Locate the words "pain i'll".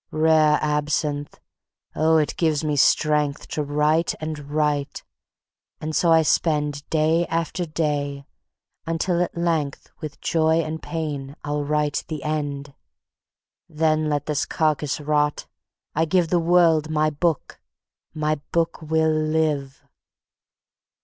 10.81-11.63